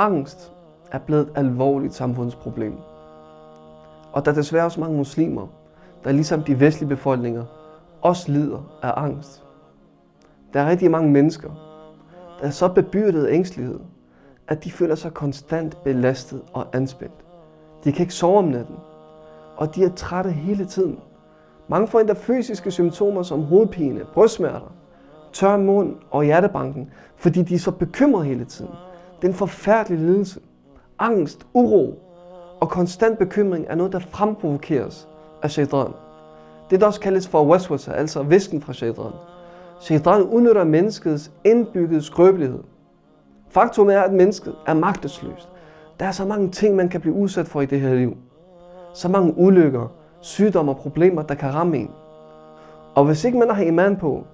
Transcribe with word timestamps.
angst 0.00 0.52
er 0.92 0.98
blevet 0.98 1.22
et 1.22 1.32
alvorligt 1.34 1.94
samfundsproblem. 1.94 2.74
Og 4.12 4.24
der 4.24 4.30
er 4.30 4.34
desværre 4.34 4.64
også 4.64 4.80
mange 4.80 4.96
muslimer, 4.96 5.46
der 6.04 6.12
ligesom 6.12 6.42
de 6.42 6.60
vestlige 6.60 6.88
befolkninger 6.88 7.44
også 8.02 8.32
lider 8.32 8.78
af 8.82 8.92
angst. 8.96 9.44
Der 10.52 10.60
er 10.60 10.70
rigtig 10.70 10.90
mange 10.90 11.10
mennesker, 11.10 11.50
der 12.40 12.46
er 12.46 12.50
så 12.50 12.68
bebyrdet 12.68 13.26
af 13.26 13.34
ængstelighed, 13.34 13.80
at 14.48 14.64
de 14.64 14.70
føler 14.70 14.94
sig 14.94 15.14
konstant 15.14 15.84
belastet 15.84 16.42
og 16.52 16.66
anspændt. 16.72 17.24
De 17.84 17.92
kan 17.92 18.02
ikke 18.02 18.14
sove 18.14 18.38
om 18.38 18.44
natten, 18.44 18.76
og 19.56 19.74
de 19.74 19.84
er 19.84 19.90
trætte 19.96 20.30
hele 20.30 20.64
tiden. 20.64 20.98
Mange 21.68 21.88
får 21.88 22.00
endda 22.00 22.14
fysiske 22.16 22.70
symptomer 22.70 23.22
som 23.22 23.42
hovedpine, 23.42 24.00
brystsmerter, 24.14 24.72
tør 25.32 25.56
mund 25.56 25.96
og 26.10 26.24
hjertebanken, 26.24 26.90
fordi 27.16 27.42
de 27.42 27.54
er 27.54 27.58
så 27.58 27.70
bekymrede 27.70 28.24
hele 28.24 28.44
tiden. 28.44 28.74
Det 29.20 29.28
er 29.28 29.32
en 29.32 29.38
forfærdelig 29.38 29.98
lidelse. 29.98 30.40
Angst, 30.98 31.46
uro 31.54 31.98
og 32.60 32.70
konstant 32.70 33.18
bekymring 33.18 33.66
er 33.68 33.74
noget, 33.74 33.92
der 33.92 33.98
fremprovokeres 33.98 35.08
af 35.42 35.50
shaitan. 35.50 35.92
Det 36.70 36.80
der 36.80 36.86
også 36.86 37.00
kaldes 37.00 37.28
for 37.28 37.44
waswasa, 37.44 37.92
altså 37.92 38.22
visken 38.22 38.62
fra 38.62 38.72
shaitan. 38.72 39.12
Shaitan 39.80 40.22
udnytter 40.22 40.64
menneskets 40.64 41.30
indbyggede 41.44 42.02
skrøbelighed. 42.02 42.60
Faktum 43.48 43.88
er, 43.90 44.00
at 44.00 44.12
mennesket 44.12 44.54
er 44.66 44.74
magtesløst. 44.74 45.48
Der 46.00 46.06
er 46.06 46.12
så 46.12 46.24
mange 46.24 46.50
ting, 46.50 46.76
man 46.76 46.88
kan 46.88 47.00
blive 47.00 47.14
udsat 47.14 47.48
for 47.48 47.60
i 47.60 47.66
det 47.66 47.80
her 47.80 47.94
liv. 47.94 48.16
Så 48.94 49.08
mange 49.08 49.34
ulykker, 49.36 49.92
sygdomme 50.20 50.72
og 50.72 50.76
problemer, 50.76 51.22
der 51.22 51.34
kan 51.34 51.54
ramme 51.54 51.76
en. 51.78 51.90
Og 52.94 53.04
hvis 53.04 53.24
ikke 53.24 53.38
man 53.38 53.50
har 53.50 53.62
iman 53.62 53.96
på, 53.96 54.26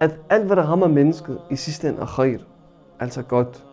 at 0.00 0.18
alt, 0.30 0.46
hvad 0.46 0.56
der 0.56 0.62
rammer 0.62 0.88
mennesket, 0.88 1.38
i 1.50 1.56
sidste 1.56 1.88
ende 1.88 2.00
er 2.00 2.06
khair, 2.06 2.38
altså 3.00 3.22
godt. 3.22 3.64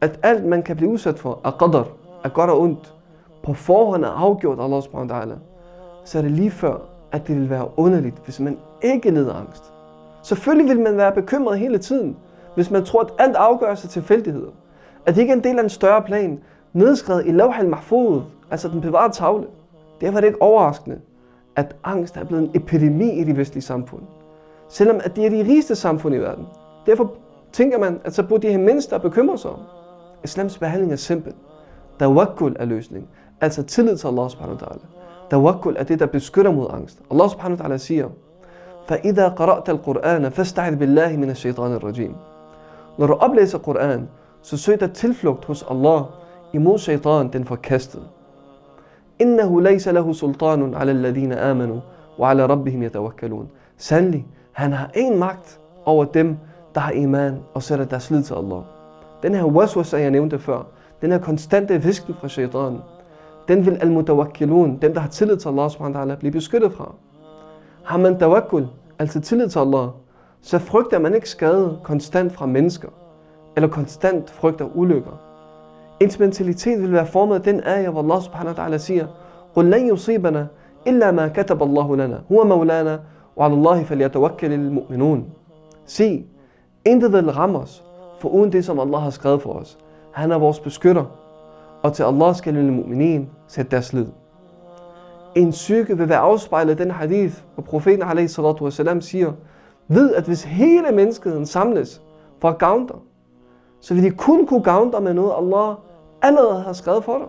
At 0.00 0.20
alt, 0.22 0.44
man 0.44 0.62
kan 0.62 0.76
blive 0.76 0.90
udsat 0.90 1.18
for, 1.18 1.40
er 1.44 1.50
qadar, 1.50 1.88
er 2.24 2.28
godt 2.28 2.50
og 2.50 2.60
ondt, 2.60 2.94
på 3.42 3.54
forhånd 3.54 4.04
er 4.04 4.08
afgjort 4.08 4.58
af 4.58 4.64
Allah 4.64 4.82
subhanahu 4.82 5.14
wa 5.14 5.24
ta'ala, 5.24 5.38
så 6.04 6.18
er 6.18 6.22
det 6.22 6.30
lige 6.30 6.50
før, 6.50 6.76
at 7.12 7.26
det 7.26 7.36
vil 7.36 7.50
være 7.50 7.68
underligt, 7.76 8.16
hvis 8.24 8.40
man 8.40 8.58
ikke 8.82 9.10
lider 9.10 9.34
angst. 9.34 9.72
Selvfølgelig 10.22 10.76
vil 10.76 10.84
man 10.84 10.96
være 10.96 11.12
bekymret 11.12 11.58
hele 11.58 11.78
tiden, 11.78 12.16
hvis 12.54 12.70
man 12.70 12.84
tror, 12.84 13.00
at 13.00 13.12
alt 13.18 13.36
afgøres 13.36 13.84
af 13.84 13.90
tilfældigheder. 13.90 14.50
At 15.06 15.14
det 15.14 15.20
ikke 15.20 15.32
er 15.32 15.36
en 15.36 15.44
del 15.44 15.58
af 15.58 15.62
en 15.62 15.68
større 15.68 16.02
plan, 16.02 16.40
nedskrevet 16.72 17.26
i 17.26 17.30
Lawh 17.30 17.58
al-Mahfud, 17.58 18.22
altså 18.50 18.68
den 18.68 18.80
bevarede 18.80 19.12
tavle. 19.12 19.46
Derfor 20.00 20.16
er 20.16 20.20
det 20.20 20.28
ikke 20.28 20.42
overraskende, 20.42 21.00
at 21.56 21.76
angst 21.84 22.16
er 22.16 22.24
blevet 22.24 22.42
en 22.42 22.50
epidemi 22.54 23.10
i 23.10 23.24
de 23.24 23.36
vestlige 23.36 23.62
samfund. 23.62 24.02
Selvom 24.68 25.00
at 25.04 25.16
det 25.16 25.26
er 25.26 25.30
de 25.30 25.42
rigeste 25.42 25.74
samfund 25.74 26.14
i 26.14 26.18
verden. 26.18 26.46
Derfor 26.86 27.12
tænker 27.52 27.78
man, 27.78 28.00
at 28.04 28.14
så 28.14 28.22
burde 28.22 28.46
de 28.46 28.52
have 28.52 28.62
mindst 28.64 28.94
bekymre 29.02 29.38
sig 29.38 29.50
om. 29.50 29.58
Islams 30.23 30.57
behandling 30.57 30.91
er 30.91 30.95
simpel. 30.95 31.33
Tawakkul 31.99 32.55
er 32.59 32.65
løsning. 32.65 33.09
Altså 33.41 33.63
tillid 33.63 33.97
til 33.97 34.07
Allah 34.07 34.29
subhanahu 34.29 34.57
wa 34.61 34.67
ta'ala. 34.67 34.85
Tawakkul 35.29 35.75
er 35.77 35.83
det, 35.83 35.99
der 35.99 36.05
beskytter 36.05 36.51
mod 36.51 36.67
angst. 36.69 36.99
Allah 37.11 37.29
subhanahu 37.29 37.59
wa 37.61 37.65
ta'ala 37.65 37.77
siger, 37.77 38.09
فَإِذَا 38.87 39.27
قَرَأْتَ 39.27 39.69
الْقُرْآنَ 39.69 40.29
فَاسْتَعِذْ 40.29 40.75
بِاللَّهِ 40.75 41.17
مِنَ 41.17 41.29
الشَّيْطَانِ 41.29 41.71
الرَّجِيمِ 41.71 42.15
Når 42.97 43.07
du 43.07 43.13
oplæser 43.13 43.57
Koran, 43.57 44.09
så 44.41 44.57
søg 44.57 44.79
dig 44.79 44.93
tilflugt 44.93 45.45
hos 45.45 45.65
Allah 45.69 46.03
imod 46.53 46.77
shaitan, 46.77 47.27
den 47.33 47.45
forkastede. 47.45 48.03
إِنَّهُ 49.21 49.61
لَيْسَ 49.61 49.87
لَهُ 49.87 50.13
سُلْطَانٌ 50.13 50.75
عَلَى 50.75 50.91
الَّذِينَ 50.91 51.33
آمَنُوا 51.33 51.79
وَعَلَى 52.19 52.45
رَبِّهِمْ 52.45 52.83
يَتَوَكَّلُونَ 52.83 53.47
Sandelig, 53.77 54.25
han 54.51 54.73
har 54.73 54.91
en 54.93 55.19
magt 55.19 55.59
over 55.85 56.05
dem, 56.05 56.37
der 56.75 56.81
har 56.81 56.91
iman 56.91 57.39
og 57.53 57.63
sætter 57.63 57.85
deres 57.85 58.11
lid 58.11 58.23
til 58.23 58.33
Allah. 58.33 58.61
Den 59.23 59.35
her 59.35 59.43
waswasa, 59.43 59.97
jeg 59.97 60.11
nævnte 60.11 60.39
før, 60.39 60.63
den 61.01 61.11
her 61.11 61.19
konstante 61.19 61.81
visken 61.83 62.13
fra 62.13 62.27
shaitan, 62.27 62.77
den 63.47 63.65
vil 63.65 63.77
al-mutawakkilun, 63.81 64.77
dem 64.81 64.93
der 64.93 64.99
har 64.99 65.09
tillid 65.09 65.37
til 65.37 65.49
Allah 65.49 65.69
subhanahu 65.69 65.99
wa 65.99 66.13
ta'ala, 66.13 66.15
blive 66.15 66.31
beskyttet 66.31 66.73
fra. 66.73 66.93
Har 67.83 67.97
man 67.97 68.19
tawakkul, 68.19 68.67
altså 68.99 69.21
tillid 69.21 69.49
til 69.49 69.59
Allah, 69.59 69.87
så 70.41 70.59
frygter 70.59 70.99
man 70.99 71.15
ikke 71.15 71.29
skade 71.29 71.79
konstant 71.83 72.33
fra 72.33 72.45
mennesker, 72.45 72.89
eller 73.55 73.69
konstant 73.69 74.29
frygter 74.29 74.65
ulykker. 74.75 75.21
Ens 75.99 76.19
mentalitet 76.19 76.81
vil 76.81 76.91
være 76.91 77.05
formet 77.05 77.35
af 77.35 77.41
den 77.41 77.63
ayah, 77.63 77.91
hvor 77.91 78.01
Allah 78.01 78.21
subhanahu 78.21 78.57
wa 78.57 78.65
ta'ala 78.65 78.77
siger, 78.77 79.07
قُلْ 79.55 79.69
لَنْ 79.69 79.87
يُصِيبَنَا 79.93 80.47
إِلَّا 80.87 81.11
مَا 81.11 81.27
كَتَبَ 81.27 81.63
اللَّهُ 81.63 81.95
لَنَا 81.95 82.19
هُوَ 82.31 82.43
مَوْلَانَا 82.43 82.99
وَعَلَى 83.37 83.53
اللَّهِ 83.53 83.83
فَلْيَتَوَكَّلِ 83.83 84.51
الْمُؤْمِنُونَ 84.53 85.29
Sig, 85.85 86.25
intet 86.85 87.13
vil 87.13 87.31
ramme 87.31 87.59
os, 87.59 87.83
for 88.20 88.28
uden 88.28 88.52
det, 88.52 88.64
som 88.64 88.80
Allah 88.80 89.00
har 89.00 89.10
skrevet 89.10 89.42
for 89.42 89.52
os. 89.52 89.78
Han 90.12 90.32
er 90.32 90.38
vores 90.38 90.60
beskytter, 90.60 91.04
og 91.82 91.92
til 91.92 92.02
Allah 92.02 92.34
skal 92.34 92.54
lille 92.54 92.78
mu'minin 92.78 93.26
sætte 93.48 93.70
deres 93.70 93.92
lid. 93.92 94.06
En 95.34 95.50
psyke 95.50 95.98
vil 95.98 96.08
være 96.08 96.18
afspejlet 96.18 96.78
den 96.78 96.90
hadith, 96.90 97.34
hvor 97.54 97.62
profeten 97.62 98.02
wasalam, 98.60 99.00
siger, 99.00 99.32
ved 99.88 100.14
at 100.14 100.24
hvis 100.24 100.42
hele 100.42 100.92
menneskeheden 100.92 101.46
samles 101.46 102.02
for 102.38 102.48
at 102.48 102.58
gavne 102.58 102.88
dig, 102.88 102.96
så 103.80 103.94
vil 103.94 104.02
de 104.02 104.10
kun 104.10 104.46
kunne 104.46 104.62
gavne 104.62 104.92
dig 104.92 105.02
med 105.02 105.14
noget, 105.14 105.32
Allah 105.36 105.74
allerede 106.22 106.62
har 106.62 106.72
skrevet 106.72 107.04
for 107.04 107.18
dig. 107.18 107.26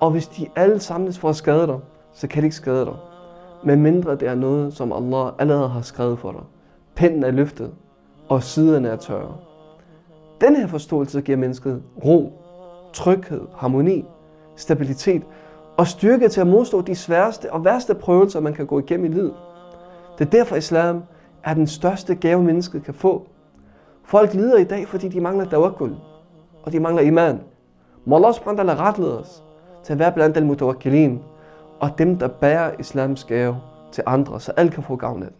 Og 0.00 0.10
hvis 0.10 0.28
de 0.28 0.46
alle 0.56 0.80
samles 0.80 1.18
for 1.18 1.28
at 1.28 1.36
skade 1.36 1.66
dig, 1.66 1.78
så 2.12 2.28
kan 2.28 2.42
de 2.42 2.46
ikke 2.46 2.56
skade 2.56 2.84
dig. 2.84 2.96
Men 3.64 3.82
mindre 3.82 4.16
det 4.16 4.28
er 4.28 4.34
noget, 4.34 4.74
som 4.74 4.92
Allah 4.92 5.32
allerede 5.38 5.68
har 5.68 5.80
skrevet 5.80 6.18
for 6.18 6.32
dig. 6.32 6.42
Pinden 6.94 7.24
er 7.24 7.30
løftet, 7.30 7.70
og 8.28 8.42
siderne 8.42 8.88
er 8.88 8.96
tørre. 8.96 9.36
Den 10.42 10.56
her 10.56 10.66
forståelse 10.66 11.20
giver 11.20 11.38
mennesket 11.38 11.82
ro, 12.04 12.32
tryghed, 12.92 13.40
harmoni, 13.56 14.04
stabilitet 14.56 15.22
og 15.76 15.86
styrke 15.86 16.28
til 16.28 16.40
at 16.40 16.46
modstå 16.46 16.80
de 16.80 16.94
sværeste 16.94 17.52
og 17.52 17.64
værste 17.64 17.94
prøvelser, 17.94 18.40
man 18.40 18.54
kan 18.54 18.66
gå 18.66 18.78
igennem 18.78 19.06
i 19.06 19.14
livet. 19.14 19.34
Det 20.18 20.26
er 20.26 20.30
derfor 20.30 20.56
islam 20.56 21.02
er 21.44 21.54
den 21.54 21.66
største 21.66 22.14
gave, 22.14 22.42
mennesket 22.42 22.84
kan 22.84 22.94
få. 22.94 23.26
Folk 24.04 24.34
lider 24.34 24.58
i 24.58 24.64
dag, 24.64 24.88
fordi 24.88 25.08
de 25.08 25.20
mangler 25.20 25.44
tawakkul, 25.44 25.96
og 26.62 26.72
de 26.72 26.80
mangler 26.80 27.02
iman. 27.02 27.40
Må 28.04 28.16
Allah 28.16 28.34
subhanahu 28.34 28.68
wa 28.68 28.88
retlede 28.88 29.20
os 29.20 29.42
til 29.84 29.92
at 29.92 29.98
være 29.98 30.12
blandt 30.12 30.36
al 30.36 30.46
mutawakkilin, 30.46 31.20
og 31.80 31.90
dem, 31.98 32.18
der 32.18 32.28
bærer 32.28 32.70
islams 32.78 33.24
gave 33.24 33.56
til 33.92 34.04
andre, 34.06 34.40
så 34.40 34.52
alle 34.56 34.72
kan 34.72 34.82
få 34.82 34.96
gavn 34.96 35.22
af 35.22 35.28
den. 35.28 35.36